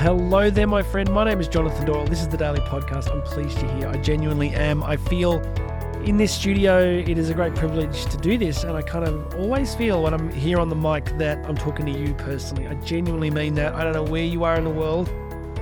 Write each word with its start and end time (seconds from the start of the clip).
hello 0.00 0.48
there, 0.48 0.66
my 0.66 0.82
friend. 0.82 1.12
My 1.12 1.24
name 1.24 1.40
is 1.40 1.46
Jonathan 1.46 1.84
Doyle. 1.84 2.06
This 2.06 2.22
is 2.22 2.28
the 2.28 2.38
Daily 2.38 2.60
Podcast. 2.60 3.12
I'm 3.12 3.20
pleased 3.20 3.60
you're 3.60 3.70
here. 3.72 3.88
I 3.88 3.98
genuinely 3.98 4.48
am. 4.48 4.82
I 4.82 4.96
feel 4.96 5.42
in 6.06 6.16
this 6.16 6.32
studio, 6.32 6.80
it 6.80 7.18
is 7.18 7.28
a 7.28 7.34
great 7.34 7.54
privilege 7.54 8.06
to 8.06 8.16
do 8.16 8.38
this. 8.38 8.64
And 8.64 8.78
I 8.78 8.80
kind 8.80 9.06
of 9.06 9.34
always 9.34 9.74
feel 9.74 10.02
when 10.02 10.14
I'm 10.14 10.32
here 10.32 10.58
on 10.58 10.70
the 10.70 10.74
mic 10.74 11.04
that 11.18 11.44
I'm 11.44 11.54
talking 11.54 11.84
to 11.84 11.92
you 11.92 12.14
personally. 12.14 12.66
I 12.66 12.76
genuinely 12.76 13.30
mean 13.30 13.54
that. 13.56 13.74
I 13.74 13.84
don't 13.84 13.92
know 13.92 14.10
where 14.10 14.24
you 14.24 14.42
are 14.42 14.56
in 14.56 14.64
the 14.64 14.70
world, 14.70 15.10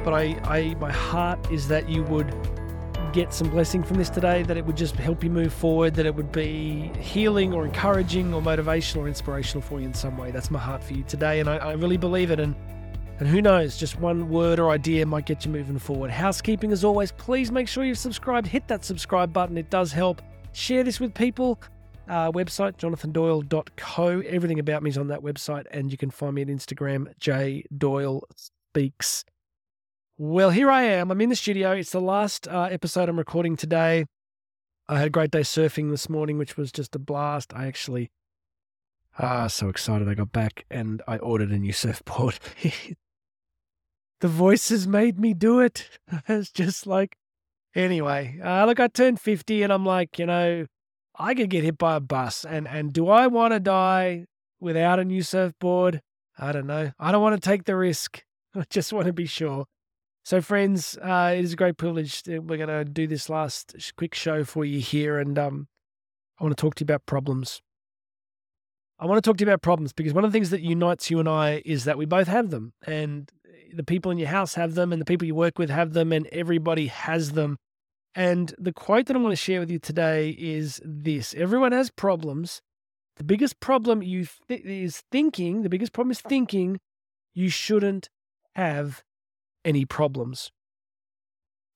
but 0.05 0.15
I, 0.15 0.39
I 0.45 0.77
my 0.79 0.93
heart 0.93 1.51
is 1.51 1.67
that 1.67 1.89
you 1.89 2.05
would 2.05 2.33
get 3.13 3.35
some 3.35 3.51
blessing 3.51 3.83
from 3.83 3.97
this 3.97 4.09
today, 4.09 4.45
that 4.45 4.57
it 4.57 4.65
would 4.65 4.77
just 4.77 4.95
help 4.95 5.25
you 5.25 5.31
move 5.31 5.53
forward, 5.53 5.95
that 5.95 6.07
it 6.07 6.15
would 6.15 6.31
be 6.31 6.93
healing 7.01 7.53
or 7.53 7.65
encouraging 7.65 8.33
or 8.33 8.41
motivational 8.41 8.99
or 8.99 9.09
inspirational 9.09 9.63
for 9.63 9.81
you 9.81 9.87
in 9.87 9.95
some 9.95 10.17
way. 10.17 10.31
That's 10.31 10.53
my 10.53 10.61
heart 10.61 10.85
for 10.85 10.93
you 10.93 11.03
today. 11.03 11.41
And 11.41 11.51
I, 11.51 11.57
I 11.57 11.73
really 11.73 11.97
believe 11.97 12.31
it. 12.31 12.39
And 12.39 12.55
and 13.19 13.29
who 13.29 13.43
knows, 13.43 13.77
just 13.77 13.99
one 13.99 14.29
word 14.29 14.61
or 14.61 14.71
idea 14.71 15.05
might 15.05 15.27
get 15.27 15.45
you 15.45 15.51
moving 15.51 15.79
forward. 15.79 16.11
Housekeeping, 16.11 16.71
as 16.71 16.85
always, 16.85 17.11
please 17.11 17.51
make 17.51 17.67
sure 17.67 17.85
you've 17.85 17.99
subscribed. 17.99 18.47
Hit 18.47 18.69
that 18.69 18.85
subscribe 18.85 19.33
button, 19.33 19.59
it 19.59 19.71
does 19.71 19.91
help. 19.91 20.23
Share 20.53 20.85
this 20.85 21.01
with 21.01 21.15
people. 21.15 21.61
Uh, 22.09 22.33
website, 22.33 22.79
jonathandoyle.co. 22.79 24.21
Everything 24.21 24.61
about 24.61 24.83
me 24.83 24.91
is 24.91 24.97
on 24.97 25.09
that 25.09 25.21
website, 25.21 25.67
and 25.73 25.91
you 25.91 25.99
can 25.99 26.11
find 26.11 26.35
me 26.35 26.43
at 26.43 26.49
Instagram, 26.49 27.13
jdoylespeaks. 27.21 29.25
Well, 30.17 30.51
here 30.51 30.71
I 30.71 30.85
am. 30.85 31.11
I'm 31.11 31.21
in 31.21 31.29
the 31.29 31.37
studio. 31.37 31.73
It's 31.73 31.91
the 31.91 32.01
last 32.01 32.49
uh, 32.49 32.69
episode 32.71 33.09
I'm 33.09 33.19
recording 33.19 33.57
today. 33.57 34.07
I 34.89 34.99
had 34.99 35.09
a 35.09 35.11
great 35.11 35.31
day 35.31 35.41
surfing 35.41 35.91
this 35.91 36.09
morning, 36.09 36.39
which 36.39 36.57
was 36.57 36.73
just 36.73 36.97
a 36.97 36.99
blast. 36.99 37.53
I 37.55 37.67
actually, 37.67 38.11
ah, 39.19 39.49
so 39.49 39.69
excited. 39.69 40.09
I 40.09 40.15
got 40.15 40.33
back 40.33 40.65
and 40.71 41.03
I 41.07 41.19
ordered 41.19 41.51
a 41.51 41.59
new 41.59 41.73
surfboard. 41.73 42.39
the 44.21 44.29
voices 44.29 44.87
made 44.87 45.19
me 45.19 45.35
do 45.35 45.61
it. 45.61 45.89
It's 46.29 46.51
just 46.51 46.87
like, 46.87 47.17
anyway, 47.75 48.39
uh, 48.43 48.65
look, 48.67 48.81
I 48.81 48.89
turned 48.89 49.21
50 49.21 49.63
and 49.63 49.73
I'm 49.73 49.85
like, 49.85 50.19
you 50.19 50.27
know, 50.27 50.67
I 51.19 51.35
could 51.35 51.51
get 51.51 51.65
hit 51.65 51.79
by 51.79 51.97
a 51.97 52.01
bus. 52.01 52.45
And, 52.45 52.69
and 52.69 52.93
do 52.93 53.09
I 53.09 53.27
want 53.27 53.53
to 53.53 53.61
die 53.61 54.27
without 54.61 54.99
a 54.99 55.05
new 55.05 55.23
surfboard? 55.23 56.01
I 56.39 56.53
don't 56.53 56.67
know. 56.67 56.93
I 56.99 57.13
don't 57.13 57.23
want 57.23 57.41
to 57.41 57.49
take 57.49 57.65
the 57.65 57.77
risk. 57.77 58.23
I 58.55 58.65
just 58.71 58.93
want 58.93 59.07
to 59.07 59.13
be 59.13 59.27
sure. 59.27 59.67
So, 60.25 60.41
friends, 60.43 60.99
uh, 61.03 61.35
it 61.37 61.45
is 61.45 61.55
a 61.55 61.57
great 61.57 61.79
privilege. 61.79 62.23
We're 62.27 62.59
going 62.59 62.69
to 62.69 62.85
do 62.85 63.07
this 63.07 63.31
last 63.31 63.75
quick 63.97 64.15
show 64.15 64.45
for 64.45 64.65
you 64.65 64.79
here. 64.81 65.19
And 65.19 65.39
um, 65.39 65.69
I 66.39 66.45
want 66.45 66.57
to 66.57 66.61
talk 66.61 66.75
to 66.77 66.83
you 66.83 66.85
about 66.85 67.07
problems. 67.07 67.63
I 69.01 69.07
want 69.07 69.23
to 69.23 69.29
talk 69.29 69.39
to 69.39 69.45
you 69.45 69.51
about 69.51 69.63
problems 69.63 69.93
because 69.93 70.13
one 70.13 70.25
of 70.25 70.33
the 70.33 70.37
things 70.37 70.51
that 70.51 70.61
unites 70.61 71.11
you 71.11 71.21
and 71.21 71.29
I 71.29 71.63
is 71.65 71.85
that 71.85 71.97
we 71.97 72.05
both 72.05 72.27
have 72.29 72.51
them. 72.51 72.73
And 72.87 73.31
the 73.73 73.85
people 73.85 74.11
in 74.11 74.19
your 74.19 74.29
house 74.29 74.55
have 74.55 74.75
them, 74.75 74.93
and 74.93 75.01
the 75.01 75.07
people 75.07 75.27
you 75.27 75.35
work 75.35 75.59
with 75.59 75.71
have 75.71 75.93
them, 75.93 76.13
and 76.13 76.27
everybody 76.29 76.87
has 76.87 77.33
them. 77.33 77.59
And 78.15 78.55
the 78.59 78.73
quote 78.73 79.07
that 79.07 79.17
I 79.17 79.21
want 79.21 79.33
to 79.33 79.37
share 79.37 79.61
with 79.61 79.71
you 79.71 79.79
today 79.79 80.31
is 80.31 80.81
this 80.85 81.35
Everyone 81.35 81.73
has 81.73 81.91
problems. 81.91 82.61
The 83.17 83.25
biggest 83.25 83.61
problem 83.61 84.03
you 84.03 84.27
th- 84.49 84.65
is 84.65 85.03
thinking, 85.11 85.63
the 85.63 85.69
biggest 85.69 85.93
problem 85.93 86.13
is 86.13 86.21
thinking 86.21 86.79
you 87.35 87.49
shouldn't 87.49 88.09
have 88.55 89.03
any 89.65 89.85
problems. 89.85 90.51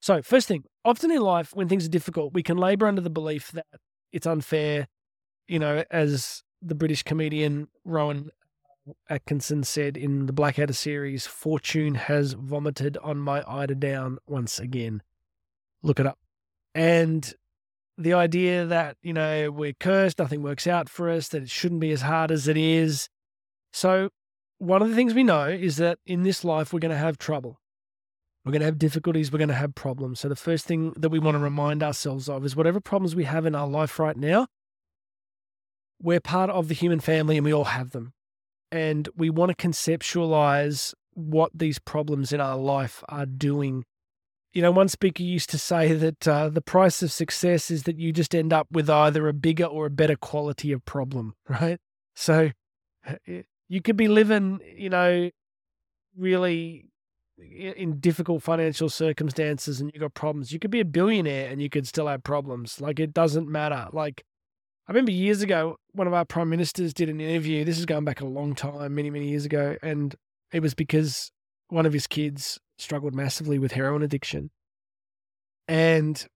So, 0.00 0.22
first 0.22 0.48
thing, 0.48 0.64
often 0.84 1.10
in 1.10 1.20
life, 1.20 1.54
when 1.54 1.68
things 1.68 1.86
are 1.86 1.90
difficult, 1.90 2.32
we 2.32 2.42
can 2.42 2.56
labor 2.56 2.86
under 2.86 3.00
the 3.00 3.10
belief 3.10 3.52
that 3.52 3.66
it's 4.12 4.26
unfair. 4.26 4.88
You 5.48 5.58
know, 5.58 5.84
as 5.90 6.42
the 6.60 6.74
British 6.74 7.02
comedian 7.02 7.68
Rowan 7.84 8.30
Atkinson 9.08 9.62
said 9.62 9.96
in 9.96 10.26
the 10.26 10.32
Blackadder 10.32 10.72
series, 10.72 11.26
Fortune 11.26 11.94
has 11.94 12.32
vomited 12.32 12.96
on 12.98 13.18
my 13.18 13.44
eider 13.46 13.74
down 13.74 14.18
once 14.26 14.58
again. 14.58 15.02
Look 15.82 16.00
it 16.00 16.06
up. 16.06 16.18
And 16.74 17.32
the 17.96 18.14
idea 18.14 18.66
that, 18.66 18.96
you 19.02 19.12
know, 19.12 19.50
we're 19.50 19.74
cursed, 19.74 20.18
nothing 20.18 20.42
works 20.42 20.66
out 20.66 20.88
for 20.88 21.08
us, 21.08 21.28
that 21.28 21.42
it 21.42 21.50
shouldn't 21.50 21.80
be 21.80 21.92
as 21.92 22.02
hard 22.02 22.30
as 22.30 22.48
it 22.48 22.56
is. 22.56 23.08
So, 23.72 24.10
one 24.58 24.82
of 24.82 24.88
the 24.88 24.94
things 24.94 25.14
we 25.14 25.24
know 25.24 25.46
is 25.48 25.76
that 25.76 25.98
in 26.06 26.22
this 26.22 26.44
life, 26.44 26.72
we're 26.72 26.78
going 26.80 26.90
to 26.90 26.96
have 26.96 27.18
trouble. 27.18 27.58
We're 28.44 28.52
going 28.52 28.60
to 28.60 28.66
have 28.66 28.78
difficulties. 28.78 29.32
We're 29.32 29.38
going 29.38 29.48
to 29.48 29.54
have 29.54 29.74
problems. 29.74 30.20
So, 30.20 30.28
the 30.28 30.36
first 30.36 30.66
thing 30.66 30.92
that 30.96 31.10
we 31.10 31.18
want 31.18 31.36
to 31.36 31.40
remind 31.40 31.82
ourselves 31.82 32.28
of 32.28 32.44
is 32.44 32.56
whatever 32.56 32.80
problems 32.80 33.14
we 33.14 33.24
have 33.24 33.46
in 33.46 33.54
our 33.54 33.68
life 33.68 33.98
right 33.98 34.16
now, 34.16 34.46
we're 36.00 36.20
part 36.20 36.50
of 36.50 36.68
the 36.68 36.74
human 36.74 37.00
family 37.00 37.36
and 37.36 37.44
we 37.44 37.52
all 37.52 37.64
have 37.64 37.90
them 37.90 38.12
and 38.72 39.08
we 39.14 39.28
want 39.28 39.56
to 39.56 39.68
conceptualize 39.68 40.94
what 41.12 41.52
these 41.54 41.78
problems 41.78 42.32
in 42.32 42.40
our 42.40 42.56
life 42.56 43.04
are 43.08 43.26
doing. 43.26 43.84
You 44.54 44.62
know, 44.62 44.70
one 44.70 44.88
speaker 44.88 45.22
used 45.22 45.50
to 45.50 45.58
say 45.58 45.92
that 45.92 46.26
uh, 46.26 46.48
the 46.48 46.62
price 46.62 47.02
of 47.02 47.12
success 47.12 47.70
is 47.70 47.82
that 47.84 47.98
you 47.98 48.12
just 48.12 48.34
end 48.34 48.52
up 48.52 48.66
with 48.70 48.88
either 48.88 49.28
a 49.28 49.34
bigger 49.34 49.66
or 49.66 49.86
a 49.86 49.90
better 49.90 50.16
quality 50.16 50.72
of 50.72 50.84
problem, 50.86 51.34
right? 51.48 51.78
So 52.14 52.50
you 53.68 53.82
could 53.82 53.96
be 53.96 54.08
living, 54.08 54.60
you 54.74 54.88
know, 54.88 55.30
really 56.16 56.86
in 57.38 57.98
difficult 57.98 58.42
financial 58.42 58.88
circumstances 58.88 59.80
and 59.80 59.90
you 59.92 60.00
got 60.00 60.14
problems. 60.14 60.52
You 60.52 60.58
could 60.58 60.70
be 60.70 60.80
a 60.80 60.84
billionaire 60.84 61.50
and 61.50 61.60
you 61.60 61.68
could 61.68 61.86
still 61.86 62.06
have 62.06 62.22
problems. 62.22 62.80
Like 62.80 63.00
it 63.00 63.12
doesn't 63.12 63.48
matter. 63.48 63.88
Like 63.92 64.24
I 64.88 64.92
remember 64.92 65.12
years 65.12 65.42
ago, 65.42 65.76
one 65.92 66.06
of 66.06 66.12
our 66.12 66.24
prime 66.24 66.48
ministers 66.48 66.92
did 66.92 67.08
an 67.08 67.20
interview. 67.20 67.64
This 67.64 67.78
is 67.78 67.86
going 67.86 68.04
back 68.04 68.20
a 68.20 68.26
long 68.26 68.54
time, 68.54 68.94
many, 68.94 69.10
many 69.10 69.28
years 69.28 69.44
ago. 69.44 69.76
And 69.82 70.14
it 70.52 70.60
was 70.60 70.74
because 70.74 71.30
one 71.68 71.86
of 71.86 71.92
his 71.92 72.06
kids 72.06 72.58
struggled 72.78 73.14
massively 73.14 73.58
with 73.58 73.72
heroin 73.72 74.02
addiction. 74.02 74.50
And 75.68 76.26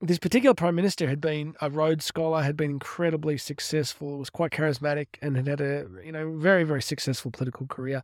this 0.00 0.18
particular 0.18 0.54
prime 0.54 0.74
minister 0.74 1.08
had 1.08 1.20
been 1.20 1.54
a 1.60 1.70
Rhodes 1.70 2.04
Scholar, 2.04 2.42
had 2.42 2.56
been 2.56 2.72
incredibly 2.72 3.38
successful, 3.38 4.18
was 4.18 4.30
quite 4.30 4.50
charismatic, 4.50 5.06
and 5.22 5.36
had 5.36 5.46
had 5.46 5.60
a 5.60 5.86
you 6.04 6.10
know 6.10 6.36
very 6.36 6.64
very 6.64 6.82
successful 6.82 7.30
political 7.30 7.68
career. 7.68 8.02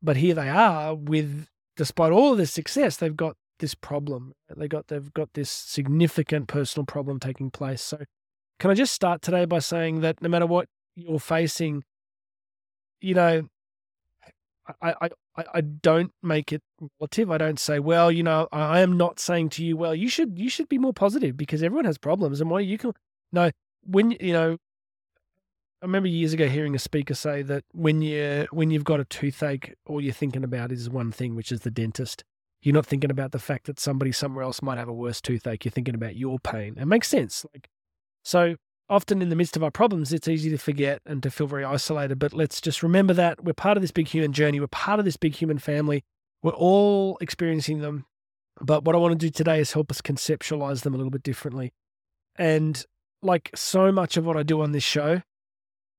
But 0.00 0.16
here 0.16 0.34
they 0.34 0.48
are 0.48 0.94
with, 0.94 1.48
despite 1.76 2.12
all 2.12 2.32
of 2.32 2.38
this 2.38 2.52
success, 2.52 2.96
they've 2.96 3.16
got 3.16 3.36
this 3.58 3.74
problem. 3.74 4.32
They 4.56 4.68
got 4.68 4.86
they've 4.86 5.12
got 5.12 5.30
this 5.34 5.50
significant 5.50 6.46
personal 6.46 6.86
problem 6.86 7.18
taking 7.18 7.50
place. 7.50 7.82
So 7.82 7.98
can 8.58 8.70
I 8.70 8.74
just 8.74 8.92
start 8.92 9.22
today 9.22 9.44
by 9.44 9.58
saying 9.60 10.00
that 10.00 10.20
no 10.22 10.28
matter 10.28 10.46
what 10.46 10.68
you're 10.96 11.20
facing, 11.20 11.84
you 13.00 13.14
know, 13.14 13.48
I, 14.82 14.94
I, 15.00 15.44
I 15.54 15.60
don't 15.60 16.12
make 16.22 16.52
it 16.52 16.62
relative. 17.00 17.30
I 17.30 17.38
don't 17.38 17.58
say, 17.58 17.78
well, 17.78 18.10
you 18.12 18.22
know, 18.22 18.48
I 18.52 18.80
am 18.80 18.96
not 18.96 19.18
saying 19.18 19.50
to 19.50 19.64
you, 19.64 19.76
well, 19.76 19.94
you 19.94 20.08
should 20.08 20.38
you 20.38 20.50
should 20.50 20.68
be 20.68 20.78
more 20.78 20.92
positive 20.92 21.36
because 21.36 21.62
everyone 21.62 21.84
has 21.84 21.98
problems 21.98 22.40
and 22.40 22.50
why 22.50 22.60
you 22.60 22.76
can 22.76 22.92
no 23.32 23.50
when 23.84 24.10
you 24.12 24.32
know 24.32 24.58
I 25.80 25.86
remember 25.86 26.08
years 26.08 26.32
ago 26.32 26.48
hearing 26.48 26.74
a 26.74 26.78
speaker 26.78 27.14
say 27.14 27.42
that 27.42 27.64
when 27.72 28.02
you 28.02 28.48
when 28.50 28.70
you've 28.70 28.84
got 28.84 29.00
a 29.00 29.04
toothache, 29.04 29.74
all 29.86 30.00
you're 30.00 30.12
thinking 30.12 30.42
about 30.42 30.72
is 30.72 30.90
one 30.90 31.12
thing, 31.12 31.36
which 31.36 31.52
is 31.52 31.60
the 31.60 31.70
dentist. 31.70 32.24
You're 32.60 32.74
not 32.74 32.86
thinking 32.86 33.12
about 33.12 33.30
the 33.30 33.38
fact 33.38 33.66
that 33.66 33.78
somebody 33.78 34.10
somewhere 34.10 34.42
else 34.42 34.60
might 34.60 34.78
have 34.78 34.88
a 34.88 34.92
worse 34.92 35.20
toothache. 35.20 35.64
You're 35.64 35.70
thinking 35.70 35.94
about 35.94 36.16
your 36.16 36.40
pain. 36.40 36.74
It 36.76 36.86
makes 36.86 37.06
sense. 37.06 37.46
Like 37.54 37.68
so 38.28 38.56
often 38.90 39.22
in 39.22 39.30
the 39.30 39.36
midst 39.36 39.56
of 39.56 39.64
our 39.64 39.70
problems, 39.70 40.12
it's 40.12 40.28
easy 40.28 40.50
to 40.50 40.58
forget 40.58 41.00
and 41.06 41.22
to 41.22 41.30
feel 41.30 41.46
very 41.46 41.64
isolated. 41.64 42.18
But 42.18 42.34
let's 42.34 42.60
just 42.60 42.82
remember 42.82 43.14
that 43.14 43.42
we're 43.42 43.54
part 43.54 43.78
of 43.78 43.82
this 43.82 43.90
big 43.90 44.08
human 44.08 44.34
journey. 44.34 44.60
We're 44.60 44.66
part 44.66 44.98
of 44.98 45.06
this 45.06 45.16
big 45.16 45.34
human 45.34 45.58
family. 45.58 46.04
We're 46.42 46.52
all 46.52 47.16
experiencing 47.22 47.80
them. 47.80 48.04
But 48.60 48.84
what 48.84 48.94
I 48.94 48.98
want 48.98 49.12
to 49.12 49.26
do 49.26 49.30
today 49.30 49.60
is 49.60 49.72
help 49.72 49.90
us 49.90 50.02
conceptualize 50.02 50.82
them 50.82 50.92
a 50.92 50.98
little 50.98 51.10
bit 51.10 51.22
differently. 51.22 51.72
And 52.36 52.84
like 53.22 53.50
so 53.54 53.90
much 53.90 54.16
of 54.16 54.26
what 54.26 54.36
I 54.36 54.42
do 54.42 54.60
on 54.60 54.72
this 54.72 54.84
show, 54.84 55.22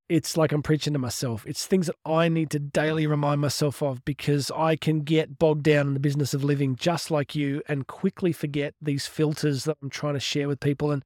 it's 0.08 0.38
like 0.38 0.52
I'm 0.52 0.62
preaching 0.62 0.94
to 0.94 1.00
myself. 1.00 1.46
It's 1.48 1.66
things 1.66 1.88
that 1.88 1.96
I 2.06 2.30
need 2.30 2.52
to 2.52 2.60
daily 2.60 3.08
remind 3.08 3.42
myself 3.42 3.82
of 3.82 4.06
because 4.06 4.52
I 4.52 4.76
can 4.76 5.02
get 5.02 5.40
bogged 5.40 5.64
down 5.64 5.88
in 5.88 5.94
the 5.96 6.00
business 6.00 6.34
of 6.34 6.44
living 6.44 6.76
just 6.76 7.10
like 7.10 7.36
you 7.36 7.64
and 7.68 7.88
quickly 7.88 8.32
forget 8.34 8.76
these 8.82 9.08
filters 9.08 9.64
that 9.64 9.78
I'm 9.82 9.90
trying 9.90 10.16
to 10.16 10.20
share 10.20 10.48
with 10.48 10.60
people. 10.60 10.92
And 10.92 11.04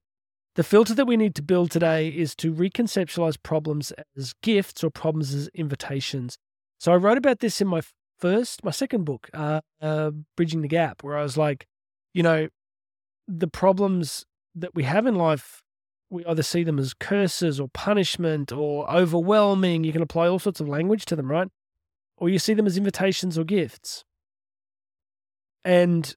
the 0.54 0.62
filter 0.62 0.94
that 0.94 1.06
we 1.06 1.16
need 1.16 1.34
to 1.34 1.42
build 1.42 1.70
today 1.70 2.08
is 2.08 2.34
to 2.36 2.52
reconceptualize 2.52 3.36
problems 3.42 3.92
as 4.16 4.34
gifts 4.42 4.84
or 4.84 4.90
problems 4.90 5.34
as 5.34 5.48
invitations. 5.48 6.38
So 6.78 6.92
I 6.92 6.96
wrote 6.96 7.18
about 7.18 7.40
this 7.40 7.60
in 7.60 7.66
my 7.66 7.82
first, 8.18 8.64
my 8.64 8.70
second 8.70 9.04
book, 9.04 9.28
uh, 9.34 9.60
uh, 9.80 10.12
Bridging 10.36 10.62
the 10.62 10.68
Gap, 10.68 11.02
where 11.02 11.18
I 11.18 11.22
was 11.22 11.36
like, 11.36 11.66
you 12.12 12.22
know, 12.22 12.48
the 13.26 13.48
problems 13.48 14.24
that 14.54 14.74
we 14.74 14.84
have 14.84 15.06
in 15.06 15.16
life, 15.16 15.62
we 16.10 16.24
either 16.26 16.42
see 16.42 16.62
them 16.62 16.78
as 16.78 16.94
curses 16.94 17.58
or 17.58 17.68
punishment 17.68 18.52
or 18.52 18.88
overwhelming. 18.90 19.82
You 19.82 19.92
can 19.92 20.02
apply 20.02 20.28
all 20.28 20.38
sorts 20.38 20.60
of 20.60 20.68
language 20.68 21.04
to 21.06 21.16
them, 21.16 21.30
right? 21.30 21.48
Or 22.16 22.28
you 22.28 22.38
see 22.38 22.54
them 22.54 22.66
as 22.66 22.76
invitations 22.76 23.36
or 23.36 23.44
gifts. 23.44 24.04
And 25.64 26.14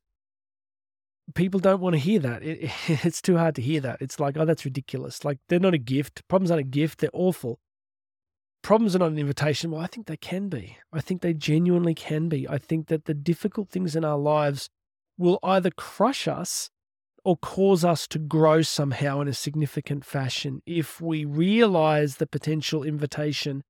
people 1.35 1.59
don't 1.59 1.81
want 1.81 1.94
to 1.94 2.00
hear 2.00 2.19
that. 2.19 2.44
It, 2.44 2.71
it's 2.88 3.21
too 3.21 3.38
hard 3.38 3.56
to 3.56 3.62
hear 3.62 3.81
that. 3.81 4.01
It's 4.01 4.19
like, 4.19 4.38
oh, 4.38 4.45
that's 4.45 4.65
ridiculous. 4.65 5.25
Like 5.25 5.39
they're 5.50 5.59
not 5.59 5.74
a 5.74 5.79
gift. 5.79 6.27
Problems 6.27 6.51
aren't 6.51 6.62
a 6.62 6.69
gift. 6.69 7.00
They're 7.00 7.09
awful. 7.13 7.59
problems 8.62 8.95
are 8.95 9.00
not 9.00 9.12
an 9.12 9.19
invitation. 9.19 9.71
Well, 9.71 9.81
I 9.81 9.88
think 9.88 10.07
they 10.07 10.18
can 10.18 10.50
be. 10.50 10.77
I 10.91 11.01
think 11.01 11.21
they 11.21 11.33
genuinely 11.33 11.94
can 11.94 12.29
be. 12.29 12.47
I 12.47 12.57
think 12.57 12.88
that 12.88 13.06
the 13.06 13.13
difficult 13.13 13.69
things 13.69 13.95
in 13.95 14.03
our 14.03 14.18
lives 14.18 14.69
will 15.18 15.39
either 15.44 15.71
crush 15.71 16.27
us 16.27 16.69
or 17.24 17.35
cause 17.38 17.83
us 17.83 18.07
to 18.07 18.19
grow 18.19 18.62
somehow 18.62 19.19
in 19.19 19.27
a 19.27 19.33
significant 19.33 20.06
fashion 20.06 20.62
if 20.65 21.01
we 21.01 21.25
realize 21.25 22.18
the 22.18 22.27
potential 22.27 22.83
invitation 22.83 23.63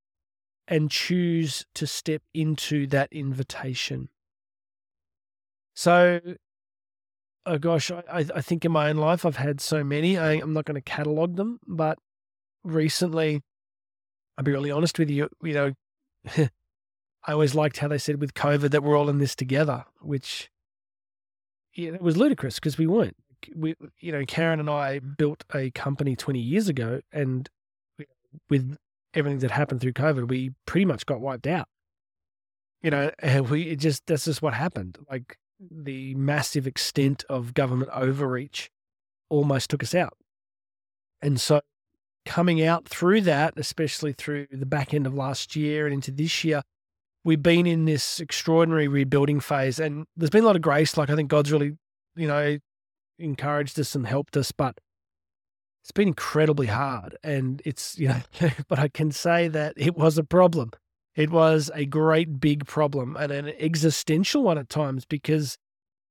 and 0.68 0.92
choose 0.92 1.66
to 1.74 1.88
step 1.88 2.22
into 2.34 2.86
that 2.88 3.12
invitation. 3.12 4.10
So, 5.74 6.20
oh 7.48 7.58
gosh, 7.58 7.92
I, 7.92 8.26
I 8.36 8.42
think 8.42 8.66
in 8.66 8.72
my 8.72 8.90
own 8.90 8.98
life 8.98 9.26
I've 9.26 9.38
had 9.38 9.62
so 9.62 9.84
many. 9.84 10.18
I, 10.18 10.34
I'm 10.34 10.54
not 10.54 10.66
going 10.66 10.76
to 10.76 10.82
catalog 10.82 11.36
them, 11.36 11.60
but 11.66 11.98
recently, 12.64 13.42
I'll 14.38 14.44
be 14.44 14.52
really 14.52 14.72
honest 14.72 15.00
with 15.00 15.10
you, 15.10 15.30
you 15.42 15.54
know, 15.54 15.74
I 17.28 17.32
always 17.34 17.56
liked 17.56 17.78
how 17.78 17.88
they 17.88 17.98
said 17.98 18.22
with 18.22 18.34
COVID 18.34 18.72
that 18.72 18.84
we're 18.84 18.98
all 18.98 19.10
in 19.10 19.18
this 19.18 19.36
together, 19.36 19.86
which 20.02 20.50
yeah, 21.74 21.94
it 21.94 22.02
was 22.02 22.18
ludicrous 22.18 22.56
because 22.56 22.78
we 22.78 22.88
weren't 22.88 23.18
we, 23.56 23.76
you 24.00 24.12
know, 24.12 24.26
Karen 24.26 24.60
and 24.60 24.70
I 24.70 25.00
built 25.00 25.44
a 25.54 25.72
company 25.72 26.16
20 26.16 26.40
years 26.40 26.70
ago, 26.70 27.02
and 27.12 27.50
with 28.50 28.78
everything 29.14 29.40
that 29.40 29.52
happened 29.52 29.82
through 29.82 29.94
COVID, 29.94 30.28
we 30.28 30.52
pretty 30.66 30.86
much 30.86 31.06
got 31.06 31.22
wiped 31.22 31.48
out. 31.48 31.68
You 32.82 32.92
know, 32.92 33.12
we 33.50 33.64
it 33.64 33.78
just 33.78 34.06
that's 34.06 34.26
just 34.26 34.42
what 34.42 34.54
happened. 34.54 34.98
Like 35.10 35.38
the 35.60 36.14
massive 36.16 36.68
extent 36.68 37.24
of 37.30 37.54
government 37.54 37.90
overreach 37.94 38.70
almost 39.30 39.70
took 39.70 39.84
us 39.84 39.96
out. 39.96 40.18
And 41.22 41.42
so 41.42 41.62
coming 42.26 42.64
out 42.64 42.88
through 42.88 43.22
that, 43.22 43.54
especially 43.58 44.14
through 44.14 44.48
the 44.52 44.66
back 44.66 44.94
end 44.94 45.08
of 45.08 45.14
last 45.14 45.56
year 45.56 45.86
and 45.86 45.94
into 45.94 46.12
this 46.12 46.44
year, 46.44 46.62
we've 47.24 47.42
been 47.42 47.66
in 47.66 47.86
this 47.86 48.20
extraordinary 48.20 48.88
rebuilding 48.88 49.40
phase. 49.40 49.80
And 49.80 50.06
there's 50.16 50.30
been 50.30 50.44
a 50.44 50.48
lot 50.48 50.56
of 50.56 50.62
grace. 50.62 50.98
Like 50.98 51.10
I 51.10 51.16
think 51.16 51.30
God's 51.30 51.52
really, 51.52 51.78
you 52.16 52.28
know, 52.28 52.58
encouraged 53.18 53.80
us 53.80 53.96
and 53.96 54.06
helped 54.06 54.38
us, 54.38 54.52
but 54.52 54.78
it's 55.84 55.92
been 55.92 56.10
incredibly 56.10 56.68
hard. 56.68 57.18
And 57.24 57.62
it's, 57.66 57.98
you 57.98 58.10
know, 58.10 58.22
but 58.68 58.78
I 58.78 58.90
can 58.90 59.12
say 59.12 59.48
that 59.48 59.74
it 59.78 59.96
was 59.96 60.18
a 60.18 60.24
problem. 60.24 60.72
It 61.18 61.32
was 61.32 61.72
a 61.74 61.86
great 61.86 62.40
big 62.40 62.68
problem 62.68 63.18
and 63.20 63.32
an 63.32 63.52
existential 63.60 64.44
one 64.44 64.60
at 64.60 64.70
times 64.70 65.04
because, 65.04 65.58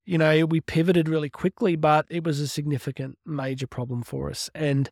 you 0.05 0.19
know, 0.19 0.45
we 0.45 0.61
pivoted 0.61 1.09
really 1.09 1.31
quickly, 1.31 1.77
but 1.77 2.07
it 2.11 2.25
was 2.25 2.41
a 2.41 2.49
significant 2.49 3.17
major 3.25 3.69
problem 3.69 4.03
for 4.03 4.29
us. 4.29 4.51
And 4.53 4.91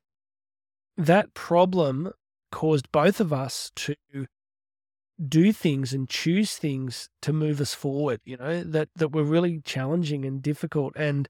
that 0.96 1.34
problem 1.34 2.12
caused 2.52 2.92
both 2.92 3.18
of 3.18 3.32
us 3.32 3.72
to 3.74 3.96
do 5.28 5.52
things 5.52 5.92
and 5.92 6.08
choose 6.08 6.56
things 6.56 7.08
to 7.22 7.32
move 7.32 7.60
us 7.60 7.74
forward, 7.74 8.20
you 8.24 8.36
know, 8.36 8.62
that, 8.62 8.90
that 8.94 9.08
were 9.08 9.24
really 9.24 9.60
challenging 9.64 10.24
and 10.24 10.40
difficult. 10.40 10.92
And 10.94 11.28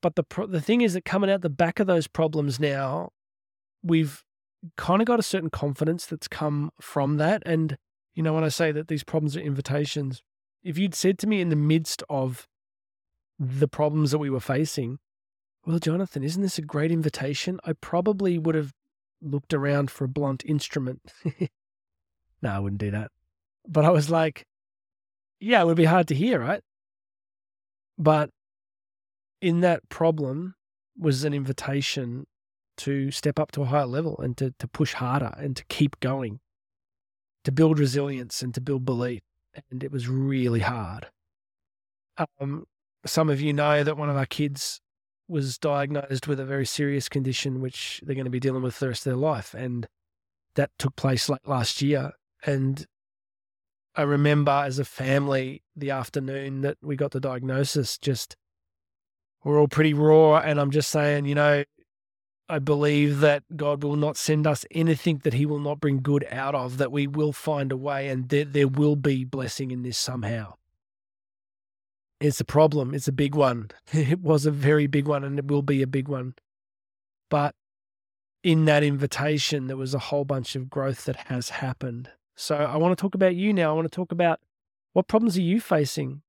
but 0.00 0.14
the 0.14 0.24
the 0.48 0.60
thing 0.60 0.82
is 0.82 0.94
that 0.94 1.04
coming 1.04 1.30
out 1.30 1.42
the 1.42 1.48
back 1.48 1.80
of 1.80 1.88
those 1.88 2.06
problems 2.06 2.60
now, 2.60 3.10
we've 3.82 4.22
kind 4.76 5.02
of 5.02 5.06
got 5.06 5.18
a 5.18 5.24
certain 5.24 5.50
confidence 5.50 6.06
that's 6.06 6.28
come 6.28 6.70
from 6.80 7.16
that. 7.16 7.42
And 7.44 7.76
you 8.14 8.22
know, 8.22 8.34
when 8.34 8.44
I 8.44 8.48
say 8.48 8.72
that 8.72 8.88
these 8.88 9.04
problems 9.04 9.36
are 9.36 9.40
invitations, 9.40 10.22
if 10.62 10.78
you'd 10.78 10.94
said 10.94 11.18
to 11.20 11.26
me 11.26 11.40
in 11.40 11.48
the 11.48 11.56
midst 11.56 12.02
of 12.08 12.46
the 13.38 13.68
problems 13.68 14.10
that 14.10 14.18
we 14.18 14.30
were 14.30 14.40
facing, 14.40 14.98
well, 15.66 15.78
Jonathan, 15.78 16.22
isn't 16.22 16.42
this 16.42 16.58
a 16.58 16.62
great 16.62 16.92
invitation? 16.92 17.58
I 17.64 17.72
probably 17.72 18.38
would 18.38 18.54
have 18.54 18.72
looked 19.20 19.54
around 19.54 19.90
for 19.90 20.04
a 20.04 20.08
blunt 20.08 20.44
instrument. 20.44 21.00
no, 22.42 22.50
I 22.50 22.58
wouldn't 22.58 22.80
do 22.80 22.90
that. 22.90 23.10
But 23.66 23.84
I 23.84 23.90
was 23.90 24.10
like, 24.10 24.44
yeah, 25.40 25.62
it 25.62 25.66
would 25.66 25.76
be 25.76 25.84
hard 25.84 26.08
to 26.08 26.14
hear, 26.14 26.40
right? 26.40 26.62
But 27.96 28.30
in 29.40 29.60
that 29.60 29.88
problem 29.88 30.54
was 30.98 31.24
an 31.24 31.32
invitation 31.32 32.26
to 32.82 33.10
step 33.10 33.38
up 33.38 33.52
to 33.52 33.62
a 33.62 33.66
higher 33.66 33.86
level 33.86 34.18
and 34.18 34.36
to, 34.36 34.52
to 34.58 34.66
push 34.66 34.94
harder 34.94 35.32
and 35.36 35.56
to 35.56 35.64
keep 35.66 35.98
going, 36.00 36.40
to 37.44 37.52
build 37.52 37.78
resilience 37.78 38.42
and 38.42 38.52
to 38.54 38.60
build 38.60 38.84
belief. 38.84 39.22
And 39.70 39.84
it 39.84 39.92
was 39.92 40.08
really 40.08 40.60
hard. 40.60 41.06
Um, 42.40 42.64
some 43.06 43.30
of 43.30 43.40
you 43.40 43.52
know 43.52 43.84
that 43.84 43.96
one 43.96 44.10
of 44.10 44.16
our 44.16 44.26
kids 44.26 44.80
was 45.28 45.58
diagnosed 45.58 46.26
with 46.26 46.40
a 46.40 46.44
very 46.44 46.66
serious 46.66 47.08
condition, 47.08 47.60
which 47.60 48.00
they're 48.04 48.16
going 48.16 48.24
to 48.24 48.30
be 48.30 48.40
dealing 48.40 48.62
with 48.62 48.78
the 48.80 48.88
rest 48.88 49.06
of 49.06 49.12
their 49.12 49.16
life. 49.16 49.54
And 49.54 49.86
that 50.56 50.70
took 50.78 50.96
place 50.96 51.28
like 51.28 51.46
last 51.46 51.82
year. 51.82 52.12
And 52.44 52.84
I 53.94 54.02
remember 54.02 54.50
as 54.50 54.78
a 54.78 54.84
family, 54.84 55.62
the 55.76 55.90
afternoon 55.90 56.62
that 56.62 56.78
we 56.82 56.96
got 56.96 57.12
the 57.12 57.20
diagnosis, 57.20 57.96
just 57.96 58.36
we're 59.44 59.60
all 59.60 59.68
pretty 59.68 59.94
raw. 59.94 60.38
And 60.38 60.60
I'm 60.60 60.70
just 60.70 60.90
saying, 60.90 61.26
you 61.26 61.34
know, 61.34 61.64
I 62.48 62.58
believe 62.58 63.20
that 63.20 63.44
God 63.56 63.82
will 63.82 63.96
not 63.96 64.16
send 64.16 64.46
us 64.46 64.66
anything 64.70 65.20
that 65.24 65.34
He 65.34 65.46
will 65.46 65.58
not 65.58 65.80
bring 65.80 66.00
good 66.02 66.26
out 66.30 66.54
of, 66.54 66.78
that 66.78 66.92
we 66.92 67.06
will 67.06 67.32
find 67.32 67.72
a 67.72 67.76
way 67.76 68.08
and 68.08 68.28
there, 68.28 68.44
there 68.44 68.68
will 68.68 68.96
be 68.96 69.24
blessing 69.24 69.70
in 69.70 69.82
this 69.82 69.98
somehow. 69.98 70.54
It's 72.20 72.40
a 72.40 72.44
problem. 72.44 72.94
It's 72.94 73.08
a 73.08 73.12
big 73.12 73.34
one. 73.34 73.70
It 73.92 74.20
was 74.20 74.46
a 74.46 74.50
very 74.50 74.86
big 74.86 75.06
one 75.06 75.24
and 75.24 75.38
it 75.38 75.48
will 75.48 75.62
be 75.62 75.82
a 75.82 75.86
big 75.86 76.08
one. 76.08 76.34
But 77.30 77.54
in 78.42 78.64
that 78.66 78.82
invitation, 78.82 79.66
there 79.66 79.76
was 79.76 79.94
a 79.94 79.98
whole 79.98 80.24
bunch 80.24 80.54
of 80.54 80.68
growth 80.68 81.04
that 81.06 81.16
has 81.28 81.48
happened. 81.48 82.10
So 82.36 82.56
I 82.56 82.76
want 82.76 82.96
to 82.96 83.00
talk 83.00 83.14
about 83.14 83.34
you 83.34 83.52
now. 83.52 83.70
I 83.70 83.74
want 83.74 83.90
to 83.90 83.96
talk 83.96 84.12
about 84.12 84.40
what 84.92 85.08
problems 85.08 85.36
are 85.36 85.42
you 85.42 85.60
facing? 85.60 86.22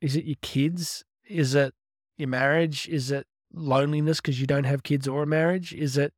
Is 0.00 0.16
it 0.16 0.24
your 0.24 0.36
kids? 0.42 1.04
Is 1.28 1.54
it 1.54 1.74
your 2.16 2.28
marriage? 2.28 2.88
Is 2.88 3.10
it 3.10 3.26
loneliness 3.52 4.20
because 4.20 4.40
you 4.40 4.46
don't 4.46 4.64
have 4.64 4.82
kids 4.82 5.08
or 5.08 5.22
a 5.22 5.26
marriage? 5.26 5.72
Is 5.72 5.96
it 5.96 6.12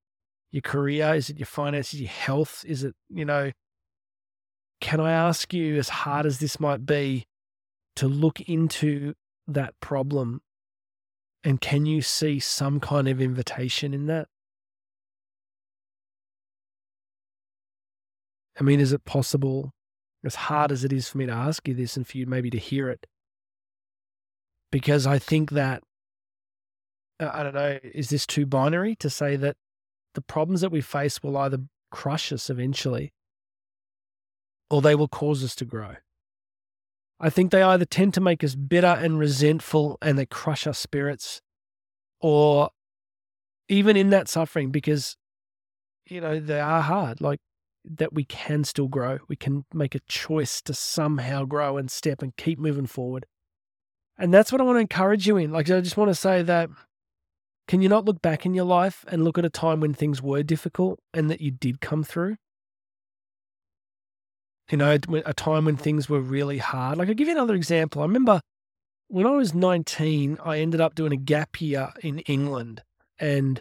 your 0.50 0.62
career? 0.62 1.14
Is 1.14 1.30
it 1.30 1.38
your 1.38 1.46
finances, 1.46 2.00
your 2.00 2.10
health? 2.10 2.64
Is 2.66 2.84
it, 2.84 2.94
you 3.08 3.24
know, 3.24 3.52
can 4.80 5.00
I 5.00 5.12
ask 5.12 5.52
you, 5.54 5.76
as 5.76 5.88
hard 5.88 6.26
as 6.26 6.38
this 6.38 6.58
might 6.58 6.84
be, 6.84 7.26
to 7.96 8.08
look 8.08 8.40
into 8.40 9.14
that 9.46 9.74
problem 9.80 10.40
and 11.44 11.60
can 11.60 11.86
you 11.86 12.02
see 12.02 12.38
some 12.38 12.80
kind 12.80 13.08
of 13.08 13.20
invitation 13.20 13.92
in 13.94 14.06
that? 14.06 14.28
I 18.60 18.62
mean, 18.62 18.80
is 18.80 18.92
it 18.92 19.04
possible, 19.04 19.72
as 20.24 20.34
hard 20.34 20.70
as 20.70 20.84
it 20.84 20.92
is 20.92 21.08
for 21.08 21.18
me 21.18 21.26
to 21.26 21.32
ask 21.32 21.66
you 21.66 21.74
this 21.74 21.96
and 21.96 22.06
for 22.06 22.18
you 22.18 22.26
maybe 22.26 22.50
to 22.50 22.58
hear 22.58 22.88
it? 22.90 23.06
Because 24.70 25.06
I 25.06 25.18
think 25.18 25.50
that 25.50 25.82
Uh, 27.22 27.30
I 27.32 27.42
don't 27.42 27.54
know, 27.54 27.78
is 27.82 28.10
this 28.10 28.26
too 28.26 28.46
binary 28.46 28.96
to 28.96 29.08
say 29.08 29.36
that 29.36 29.56
the 30.14 30.20
problems 30.20 30.60
that 30.62 30.72
we 30.72 30.80
face 30.80 31.22
will 31.22 31.36
either 31.36 31.58
crush 31.90 32.32
us 32.32 32.50
eventually 32.50 33.12
or 34.70 34.82
they 34.82 34.94
will 34.94 35.08
cause 35.08 35.44
us 35.44 35.54
to 35.56 35.64
grow? 35.64 35.96
I 37.20 37.30
think 37.30 37.52
they 37.52 37.62
either 37.62 37.84
tend 37.84 38.14
to 38.14 38.20
make 38.20 38.42
us 38.42 38.56
bitter 38.56 38.86
and 38.86 39.18
resentful 39.18 39.98
and 40.02 40.18
they 40.18 40.26
crush 40.26 40.66
our 40.66 40.74
spirits, 40.74 41.40
or 42.20 42.70
even 43.68 43.96
in 43.96 44.10
that 44.10 44.28
suffering, 44.28 44.72
because, 44.72 45.16
you 46.06 46.20
know, 46.20 46.40
they 46.40 46.58
are 46.58 46.82
hard, 46.82 47.20
like 47.20 47.38
that 47.84 48.12
we 48.12 48.24
can 48.24 48.64
still 48.64 48.88
grow. 48.88 49.18
We 49.28 49.36
can 49.36 49.64
make 49.72 49.94
a 49.94 50.00
choice 50.08 50.60
to 50.62 50.74
somehow 50.74 51.44
grow 51.44 51.76
and 51.76 51.88
step 51.88 52.22
and 52.22 52.36
keep 52.36 52.58
moving 52.58 52.86
forward. 52.86 53.26
And 54.18 54.34
that's 54.34 54.50
what 54.50 54.60
I 54.60 54.64
want 54.64 54.76
to 54.76 54.80
encourage 54.80 55.26
you 55.28 55.36
in. 55.36 55.52
Like, 55.52 55.70
I 55.70 55.80
just 55.80 55.96
want 55.96 56.10
to 56.10 56.14
say 56.14 56.42
that 56.42 56.70
can 57.68 57.80
you 57.80 57.88
not 57.88 58.04
look 58.04 58.20
back 58.20 58.44
in 58.44 58.54
your 58.54 58.64
life 58.64 59.04
and 59.08 59.24
look 59.24 59.38
at 59.38 59.44
a 59.44 59.50
time 59.50 59.80
when 59.80 59.94
things 59.94 60.20
were 60.20 60.42
difficult 60.42 60.98
and 61.14 61.30
that 61.30 61.40
you 61.40 61.50
did 61.50 61.80
come 61.80 62.04
through? 62.04 62.36
You 64.70 64.78
know, 64.78 64.98
a 65.26 65.34
time 65.34 65.66
when 65.66 65.76
things 65.76 66.08
were 66.08 66.20
really 66.20 66.58
hard. 66.58 66.98
Like, 66.98 67.08
I'll 67.08 67.14
give 67.14 67.28
you 67.28 67.34
another 67.34 67.54
example. 67.54 68.02
I 68.02 68.06
remember 68.06 68.40
when 69.08 69.26
I 69.26 69.32
was 69.32 69.52
19, 69.52 70.38
I 70.42 70.60
ended 70.60 70.80
up 70.80 70.94
doing 70.94 71.12
a 71.12 71.16
gap 71.16 71.60
year 71.60 71.92
in 72.02 72.20
England 72.20 72.82
and 73.18 73.60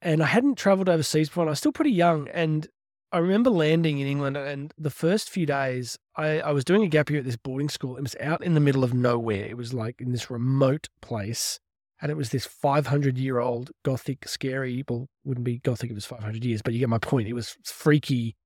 and 0.00 0.22
I 0.22 0.26
hadn't 0.26 0.56
traveled 0.56 0.88
overseas 0.88 1.28
before 1.28 1.42
and 1.42 1.50
I 1.50 1.52
was 1.52 1.58
still 1.58 1.72
pretty 1.72 1.90
young. 1.90 2.28
And 2.28 2.68
I 3.12 3.18
remember 3.18 3.50
landing 3.50 3.98
in 3.98 4.06
England 4.06 4.36
and 4.36 4.72
the 4.78 4.90
first 4.90 5.28
few 5.28 5.44
days 5.44 5.98
I, 6.16 6.40
I 6.40 6.52
was 6.52 6.64
doing 6.64 6.82
a 6.82 6.88
gap 6.88 7.10
year 7.10 7.18
at 7.18 7.24
this 7.26 7.36
boarding 7.36 7.68
school. 7.68 7.96
It 7.96 8.02
was 8.02 8.16
out 8.20 8.42
in 8.42 8.54
the 8.54 8.60
middle 8.60 8.84
of 8.84 8.94
nowhere. 8.94 9.44
It 9.44 9.56
was 9.56 9.74
like 9.74 10.00
in 10.00 10.12
this 10.12 10.30
remote 10.30 10.88
place 11.02 11.58
and 12.00 12.10
it 12.10 12.16
was 12.16 12.30
this 12.30 12.46
500 12.46 13.18
year 13.18 13.38
old 13.38 13.70
gothic 13.84 14.28
scary 14.28 14.84
well 14.88 15.08
wouldn't 15.24 15.44
be 15.44 15.58
gothic 15.58 15.86
if 15.86 15.92
it 15.92 15.94
was 15.94 16.06
500 16.06 16.44
years 16.44 16.62
but 16.62 16.72
you 16.72 16.80
get 16.80 16.88
my 16.88 16.98
point 16.98 17.28
it 17.28 17.34
was 17.34 17.56
freaky 17.64 18.36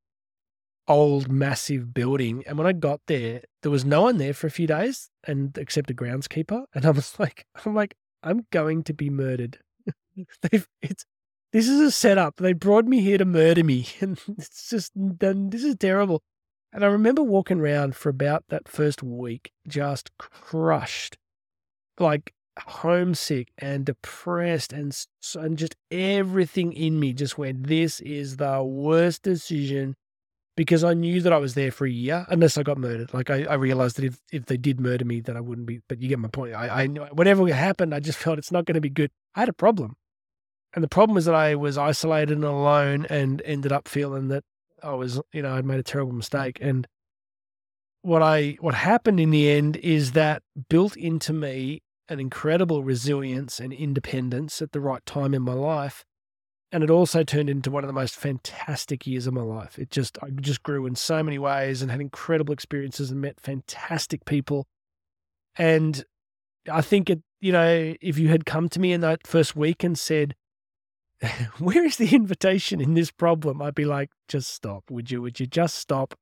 old 0.88 1.30
massive 1.30 1.94
building 1.94 2.42
and 2.46 2.58
when 2.58 2.66
i 2.66 2.72
got 2.72 3.00
there 3.06 3.42
there 3.62 3.70
was 3.70 3.84
no 3.84 4.02
one 4.02 4.18
there 4.18 4.34
for 4.34 4.46
a 4.46 4.50
few 4.50 4.66
days 4.66 5.10
and 5.24 5.56
except 5.56 5.90
a 5.90 5.94
groundskeeper 5.94 6.64
and 6.74 6.84
i 6.84 6.90
was 6.90 7.18
like 7.18 7.46
i'm 7.64 7.74
like 7.74 7.94
i'm 8.22 8.46
going 8.50 8.82
to 8.82 8.92
be 8.92 9.08
murdered 9.08 9.58
they've 10.42 10.68
it's 10.80 11.04
this 11.52 11.68
is 11.68 11.80
a 11.80 11.90
setup. 11.90 12.36
They 12.36 12.54
brought 12.54 12.86
me 12.86 13.00
here 13.00 13.18
to 13.18 13.24
murder 13.24 13.62
me. 13.62 13.86
And 14.00 14.18
it's 14.38 14.70
just, 14.70 14.92
this 14.96 15.62
is 15.62 15.76
terrible. 15.76 16.22
And 16.72 16.82
I 16.82 16.88
remember 16.88 17.22
walking 17.22 17.60
around 17.60 17.94
for 17.94 18.08
about 18.08 18.44
that 18.48 18.66
first 18.66 19.02
week, 19.02 19.52
just 19.68 20.16
crushed, 20.16 21.18
like 21.98 22.32
homesick 22.58 23.48
and 23.58 23.84
depressed, 23.84 24.72
and, 24.72 24.96
and 25.34 25.58
just 25.58 25.76
everything 25.90 26.72
in 26.72 27.00
me 27.00 27.12
just 27.12 27.38
went, 27.38 27.66
This 27.66 28.00
is 28.00 28.36
the 28.36 28.62
worst 28.62 29.22
decision 29.22 29.96
because 30.56 30.84
I 30.84 30.94
knew 30.94 31.20
that 31.22 31.32
I 31.32 31.38
was 31.38 31.54
there 31.54 31.70
for 31.70 31.86
a 31.86 31.90
year 31.90 32.26
unless 32.28 32.58
I 32.58 32.62
got 32.62 32.78
murdered. 32.78 33.14
Like 33.14 33.30
I, 33.30 33.44
I 33.44 33.54
realized 33.54 33.96
that 33.96 34.04
if, 34.04 34.18
if 34.30 34.46
they 34.46 34.56
did 34.56 34.80
murder 34.80 35.04
me, 35.04 35.20
that 35.20 35.36
I 35.36 35.40
wouldn't 35.40 35.66
be, 35.66 35.80
but 35.88 36.00
you 36.00 36.08
get 36.08 36.18
my 36.18 36.28
point. 36.28 36.54
I, 36.54 36.82
I 36.82 36.86
whatever 36.86 37.46
happened, 37.52 37.94
I 37.94 38.00
just 38.00 38.18
felt 38.22 38.38
it's 38.38 38.52
not 38.52 38.64
going 38.64 38.74
to 38.74 38.80
be 38.80 38.90
good. 38.90 39.10
I 39.34 39.40
had 39.40 39.48
a 39.48 39.54
problem. 39.54 39.96
And 40.74 40.82
the 40.82 40.88
problem 40.88 41.14
was 41.14 41.26
that 41.26 41.34
I 41.34 41.54
was 41.54 41.76
isolated 41.76 42.32
and 42.32 42.44
alone 42.44 43.06
and 43.10 43.42
ended 43.44 43.72
up 43.72 43.88
feeling 43.88 44.28
that 44.28 44.44
I 44.82 44.94
was, 44.94 45.20
you 45.32 45.42
know, 45.42 45.54
I'd 45.54 45.66
made 45.66 45.78
a 45.78 45.82
terrible 45.82 46.12
mistake. 46.12 46.58
And 46.60 46.86
what 48.00 48.22
I, 48.22 48.56
what 48.60 48.74
happened 48.74 49.20
in 49.20 49.30
the 49.30 49.50
end 49.50 49.76
is 49.76 50.12
that 50.12 50.42
built 50.70 50.96
into 50.96 51.32
me 51.32 51.82
an 52.08 52.20
incredible 52.20 52.82
resilience 52.82 53.60
and 53.60 53.72
independence 53.72 54.60
at 54.60 54.72
the 54.72 54.80
right 54.80 55.04
time 55.06 55.34
in 55.34 55.42
my 55.42 55.52
life 55.52 56.04
and 56.72 56.82
it 56.82 56.90
also 56.90 57.22
turned 57.22 57.50
into 57.50 57.70
one 57.70 57.84
of 57.84 57.88
the 57.88 57.92
most 57.92 58.16
fantastic 58.16 59.06
years 59.06 59.26
of 59.26 59.34
my 59.34 59.42
life. 59.42 59.78
It 59.78 59.90
just 59.90 60.18
I 60.22 60.30
just 60.30 60.62
grew 60.62 60.86
in 60.86 60.96
so 60.96 61.22
many 61.22 61.38
ways 61.38 61.82
and 61.82 61.90
had 61.90 62.00
incredible 62.00 62.54
experiences 62.54 63.10
and 63.10 63.20
met 63.20 63.38
fantastic 63.38 64.24
people. 64.24 64.66
And 65.56 66.02
I 66.70 66.80
think 66.80 67.10
it, 67.10 67.20
you 67.40 67.52
know, 67.52 67.94
if 68.00 68.18
you 68.18 68.28
had 68.28 68.46
come 68.46 68.70
to 68.70 68.80
me 68.80 68.94
in 68.94 69.02
that 69.02 69.26
first 69.26 69.54
week 69.54 69.84
and 69.84 69.98
said, 69.98 70.34
"Where 71.58 71.84
is 71.84 71.96
the 71.96 72.14
invitation 72.14 72.80
in 72.80 72.94
this 72.94 73.10
problem?" 73.10 73.60
I'd 73.60 73.74
be 73.74 73.84
like, 73.84 74.08
"Just 74.26 74.54
stop, 74.54 74.84
would 74.90 75.10
you? 75.10 75.20
Would 75.20 75.40
you 75.40 75.46
just 75.46 75.74
stop?" 75.74 76.14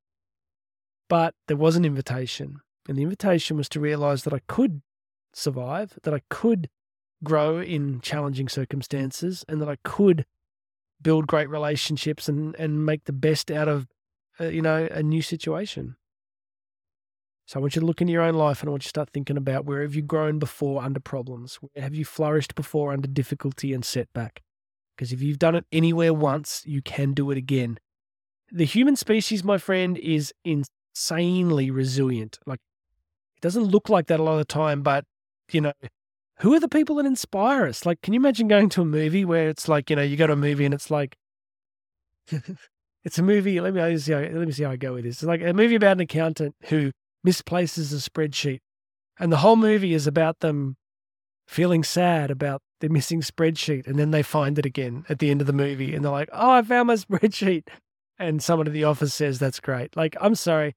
But 1.09 1.35
there 1.47 1.57
was 1.57 1.77
an 1.77 1.85
invitation, 1.85 2.57
and 2.89 2.99
the 2.99 3.05
invitation 3.05 3.57
was 3.57 3.69
to 3.71 3.81
realize 3.81 4.25
that 4.25 4.35
I 4.35 4.41
could 4.49 4.83
survive, 5.33 5.99
that 6.03 6.15
I 6.15 6.21
could 6.29 6.69
grow 7.23 7.61
in 7.61 8.01
challenging 8.01 8.49
circumstances, 8.49 9.45
and 9.49 9.61
that 9.61 9.69
I 9.69 9.77
could 9.85 10.27
build 11.03 11.27
great 11.27 11.49
relationships 11.49 12.29
and 12.29 12.55
and 12.57 12.85
make 12.85 13.05
the 13.05 13.13
best 13.13 13.51
out 13.51 13.69
of 13.69 13.87
uh, 14.41 14.45
you 14.45 14.63
know 14.63 14.89
a 14.91 15.03
new 15.03 15.23
situation. 15.23 15.97
So 17.47 17.59
I 17.59 17.63
want 17.63 17.75
you 17.75 17.81
to 17.81 17.87
look 17.87 18.01
in 18.01 18.07
your 18.07 18.23
own 18.23 18.35
life 18.35 18.61
and 18.61 18.69
I 18.69 18.71
want 18.71 18.85
you 18.85 18.87
to 18.87 18.91
start 18.91 19.11
thinking 19.11 19.37
about 19.37 19.65
where 19.65 19.83
have 19.83 19.97
you 19.97 20.03
grown 20.03 20.39
before 20.39 20.85
under 20.85 21.01
problems? 21.01 21.57
Where 21.57 21.83
have 21.83 21.97
you 21.97 22.05
flourished 22.05 22.55
before 22.55 22.93
under 22.93 23.09
difficulty 23.09 23.73
and 23.73 23.85
setback? 23.85 24.41
Because 24.95 25.13
if 25.13 25.21
you've 25.21 25.41
done 25.41 25.57
it 25.57 25.65
anywhere 25.73 26.15
once, 26.15 26.63
you 26.65 26.81
can 26.81 27.13
do 27.13 27.29
it 27.33 27.37
again. 27.37 27.81
The 28.53 28.65
human 28.65 28.95
species, 28.95 29.43
my 29.43 29.59
friend, 29.59 29.99
is 29.99 30.33
insanely 30.45 31.73
resilient. 31.73 32.39
Like 32.47 32.61
it 33.37 33.41
doesn't 33.41 33.65
look 33.65 33.89
like 33.89 34.07
that 34.07 34.21
a 34.21 34.23
lot 34.23 34.35
of 34.35 34.39
the 34.39 34.45
time, 34.45 34.83
but 34.83 35.05
you 35.55 35.61
know, 35.61 35.73
who 36.41 36.55
are 36.55 36.61
the 36.61 36.69
people 36.69 36.97
that 36.97 37.07
inspire 37.07 37.67
us? 37.67 37.85
Like, 37.85 38.01
can 38.03 38.15
you 38.15 38.21
imagine 38.21 38.49
going 38.49 38.69
to 38.71 38.83
a 38.83 38.87
movie 38.87 39.25
where 39.25 39.49
it's 39.49 39.69
like, 39.69 39.91
you 39.91 39.97
know, 39.97 40.03
you 40.03 40.17
go 40.17 40.27
to 40.27 40.33
a 40.33 40.37
movie 40.37 40.65
and 40.65 40.75
it's 40.75 40.91
like, 40.91 41.17
it's 43.05 43.19
a 43.19 43.23
movie. 43.23 43.61
Let 43.61 43.75
me 43.75 43.99
see. 43.99 44.13
How, 44.13 44.21
let 44.21 44.33
me 44.33 44.53
see 44.53 44.65
how 44.65 44.71
I 44.71 44.77
go 44.77 44.95
with 44.95 45.05
this. 45.05 45.17
It's 45.17 45.25
like 45.25 45.43
a 45.43 45.53
movie 45.53 45.75
about 45.75 45.93
an 45.93 46.01
accountant 46.01 46.55
who 46.65 46.93
misplaces 47.25 47.93
a 47.93 48.11
spreadsheet, 48.11 48.61
and 49.19 49.33
the 49.33 49.39
whole 49.39 49.57
movie 49.57 49.95
is 49.95 50.07
about 50.07 50.41
them 50.41 50.77
feeling 51.47 51.83
sad 51.83 52.31
about 52.31 52.63
the 52.81 52.89
missing 52.89 53.21
spreadsheet, 53.21 53.87
and 53.87 53.99
then 53.99 54.11
they 54.11 54.23
find 54.23 54.59
it 54.59 54.67
again 54.67 55.05
at 55.09 55.19
the 55.19 55.31
end 55.31 55.41
of 55.41 55.47
the 55.47 55.53
movie, 55.53 55.95
and 55.95 56.05
they're 56.05 56.13
like, 56.13 56.31
"Oh, 56.33 56.53
I 56.53 56.63
found 56.63 56.87
my 56.89 56.95
spreadsheet," 56.97 57.69
and 58.19 58.43
someone 58.43 58.67
at 58.67 58.73
the 58.73 58.85
office 58.85 59.15
says, 59.15 59.39
"That's 59.39 59.61
great." 59.61 59.97
Like, 59.97 60.17
I'm 60.21 60.35
sorry, 60.35 60.75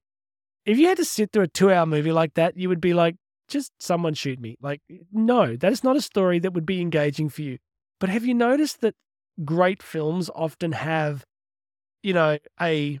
if 0.64 0.78
you 0.78 0.88
had 0.88 0.96
to 0.98 1.04
sit 1.04 1.32
through 1.32 1.44
a 1.44 1.48
two-hour 1.48 1.86
movie 1.86 2.12
like 2.12 2.34
that, 2.34 2.56
you 2.56 2.68
would 2.68 2.80
be 2.80 2.94
like, 2.94 3.16
just 3.48 3.72
someone 3.80 4.14
shoot 4.14 4.40
me. 4.40 4.56
Like, 4.60 4.80
no, 5.12 5.56
that 5.56 5.72
is 5.72 5.84
not 5.84 5.96
a 5.96 6.00
story 6.00 6.38
that 6.40 6.52
would 6.52 6.66
be 6.66 6.80
engaging 6.80 7.28
for 7.28 7.42
you. 7.42 7.58
But 8.00 8.08
have 8.10 8.24
you 8.24 8.34
noticed 8.34 8.80
that 8.80 8.94
great 9.44 9.82
films 9.82 10.30
often 10.34 10.72
have, 10.72 11.24
you 12.02 12.12
know, 12.12 12.38
a, 12.60 13.00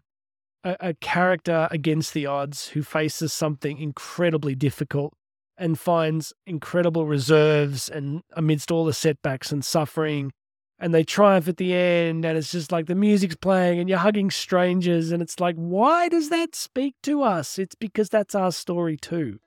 a, 0.64 0.76
a 0.80 0.94
character 0.94 1.68
against 1.70 2.14
the 2.14 2.26
odds 2.26 2.68
who 2.68 2.82
faces 2.82 3.32
something 3.32 3.78
incredibly 3.78 4.54
difficult 4.54 5.14
and 5.56 5.78
finds 5.78 6.32
incredible 6.46 7.06
reserves 7.06 7.88
and 7.88 8.22
amidst 8.32 8.70
all 8.70 8.84
the 8.84 8.92
setbacks 8.92 9.52
and 9.52 9.64
suffering 9.64 10.32
and 10.78 10.92
they 10.92 11.04
triumph 11.04 11.48
at 11.48 11.56
the 11.56 11.72
end 11.72 12.24
and 12.24 12.36
it's 12.36 12.50
just 12.50 12.72
like 12.72 12.86
the 12.86 12.94
music's 12.94 13.36
playing 13.36 13.78
and 13.78 13.88
you're 13.88 13.98
hugging 13.98 14.30
strangers 14.30 15.12
and 15.12 15.22
it's 15.22 15.38
like 15.38 15.54
why 15.56 16.08
does 16.08 16.28
that 16.28 16.54
speak 16.54 16.94
to 17.02 17.22
us 17.22 17.58
it's 17.58 17.74
because 17.74 18.08
that's 18.08 18.34
our 18.34 18.50
story 18.50 18.96
too 18.96 19.38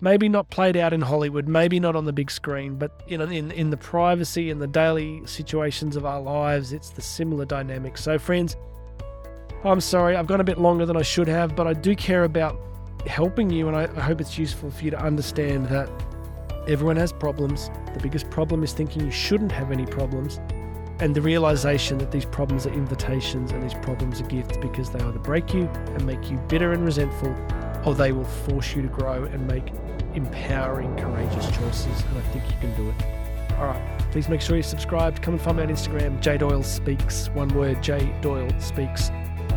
maybe 0.00 0.28
not 0.28 0.50
played 0.50 0.76
out 0.76 0.92
in 0.92 1.00
Hollywood, 1.00 1.48
maybe 1.48 1.80
not 1.80 1.96
on 1.96 2.04
the 2.04 2.12
big 2.12 2.30
screen, 2.30 2.76
but 2.76 3.02
in 3.08 3.20
in 3.20 3.50
in 3.50 3.70
the 3.70 3.76
privacy 3.76 4.50
and 4.50 4.60
the 4.60 4.66
daily 4.66 5.22
situations 5.26 5.96
of 5.96 6.04
our 6.04 6.20
lives, 6.20 6.72
it's 6.72 6.90
the 6.90 7.02
similar 7.02 7.44
dynamic. 7.44 7.98
So, 7.98 8.18
friends, 8.18 8.56
I'm 9.64 9.80
sorry 9.80 10.16
I've 10.16 10.26
gone 10.26 10.40
a 10.40 10.44
bit 10.44 10.58
longer 10.58 10.86
than 10.86 10.96
I 10.96 11.02
should 11.02 11.28
have, 11.28 11.56
but 11.56 11.66
I 11.66 11.72
do 11.72 11.94
care 11.96 12.24
about 12.24 12.60
helping 13.06 13.50
you, 13.50 13.68
and 13.68 13.76
I, 13.76 13.84
I 13.96 14.00
hope 14.00 14.20
it's 14.20 14.38
useful 14.38 14.70
for 14.70 14.84
you 14.84 14.90
to 14.90 15.00
understand 15.00 15.66
that 15.66 15.88
everyone 16.68 16.96
has 16.96 17.12
problems. 17.12 17.70
The 17.94 18.00
biggest 18.02 18.28
problem 18.30 18.62
is 18.62 18.72
thinking 18.72 19.04
you 19.04 19.10
shouldn't 19.10 19.52
have 19.52 19.70
any 19.70 19.86
problems. 19.86 20.40
And 20.98 21.14
the 21.14 21.20
realization 21.20 21.98
that 21.98 22.10
these 22.10 22.24
problems 22.24 22.66
are 22.66 22.72
invitations 22.72 23.52
and 23.52 23.62
these 23.62 23.74
problems 23.74 24.20
are 24.22 24.26
gifts 24.26 24.56
because 24.56 24.90
they 24.90 24.98
either 24.98 25.18
break 25.18 25.52
you 25.52 25.64
and 25.68 26.06
make 26.06 26.30
you 26.30 26.38
bitter 26.48 26.72
and 26.72 26.86
resentful, 26.86 27.36
or 27.84 27.94
they 27.94 28.12
will 28.12 28.24
force 28.24 28.74
you 28.74 28.80
to 28.80 28.88
grow 28.88 29.24
and 29.24 29.46
make 29.46 29.72
empowering, 30.16 30.96
courageous 30.96 31.46
choices. 31.50 32.02
And 32.02 32.18
I 32.18 32.22
think 32.32 32.44
you 32.46 32.56
can 32.60 32.74
do 32.74 32.88
it. 32.90 33.52
All 33.58 33.66
right. 33.66 33.98
Please 34.10 34.28
make 34.28 34.40
sure 34.40 34.56
you're 34.56 34.62
subscribed. 34.62 35.22
Come 35.22 35.34
and 35.34 35.42
find 35.42 35.58
me 35.58 35.62
on 35.62 35.68
Instagram, 35.68 36.20
J 36.20 36.38
Doyle 36.38 36.62
Speaks. 36.62 37.28
One 37.28 37.48
word, 37.50 37.82
J 37.82 38.12
Doyle 38.20 38.50
Speaks. 38.58 39.10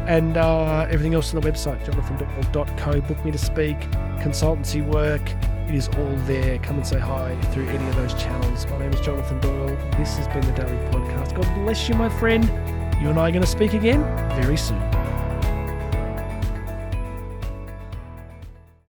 And 0.07 0.37
uh, 0.37 0.87
everything 0.89 1.13
else 1.13 1.33
on 1.33 1.41
the 1.41 1.49
website, 1.51 1.83
jonathandoyle.co. 1.85 3.01
Book 3.01 3.25
me 3.25 3.31
to 3.31 3.37
speak, 3.37 3.79
consultancy 4.19 4.85
work. 4.85 5.21
It 5.67 5.75
is 5.75 5.87
all 5.89 6.15
there. 6.25 6.57
Come 6.59 6.77
and 6.77 6.87
say 6.87 6.99
hi 6.99 7.39
through 7.51 7.67
any 7.67 7.87
of 7.89 7.95
those 7.95 8.13
channels. 8.15 8.65
My 8.67 8.79
name 8.79 8.91
is 8.91 9.01
Jonathan 9.01 9.39
Doyle. 9.39 9.77
This 9.97 10.17
has 10.17 10.27
been 10.29 10.41
the 10.41 10.63
Daily 10.63 10.77
Podcast. 10.89 11.35
God 11.35 11.63
bless 11.63 11.87
you, 11.87 11.95
my 11.95 12.09
friend. 12.09 12.43
You 13.01 13.09
and 13.09 13.19
I 13.19 13.29
are 13.29 13.31
going 13.31 13.41
to 13.41 13.47
speak 13.47 13.73
again 13.73 14.01
very 14.41 14.57
soon. 14.57 14.98